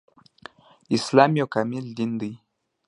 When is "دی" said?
2.21-2.31